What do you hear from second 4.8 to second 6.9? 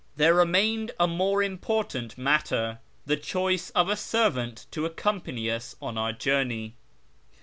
accompany us on the journey.